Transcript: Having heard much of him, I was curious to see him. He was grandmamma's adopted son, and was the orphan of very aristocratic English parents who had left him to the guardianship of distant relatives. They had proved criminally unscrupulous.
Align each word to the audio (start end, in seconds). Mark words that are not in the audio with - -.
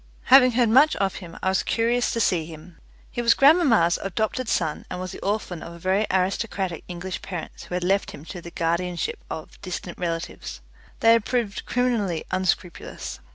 Having 0.33 0.53
heard 0.53 0.69
much 0.69 0.95
of 0.95 1.17
him, 1.17 1.37
I 1.43 1.49
was 1.49 1.61
curious 1.61 2.09
to 2.09 2.19
see 2.19 2.47
him. 2.47 2.79
He 3.11 3.21
was 3.21 3.35
grandmamma's 3.35 3.99
adopted 4.01 4.49
son, 4.49 4.83
and 4.89 4.99
was 4.99 5.11
the 5.11 5.19
orphan 5.21 5.61
of 5.61 5.79
very 5.79 6.07
aristocratic 6.09 6.83
English 6.87 7.21
parents 7.21 7.65
who 7.65 7.75
had 7.75 7.83
left 7.83 8.09
him 8.09 8.25
to 8.25 8.41
the 8.41 8.49
guardianship 8.49 9.23
of 9.29 9.61
distant 9.61 9.99
relatives. 9.99 10.61
They 11.01 11.11
had 11.13 11.23
proved 11.25 11.67
criminally 11.67 12.25
unscrupulous. 12.31 13.19